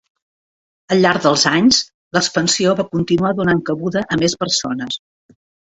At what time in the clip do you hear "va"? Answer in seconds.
2.81-2.89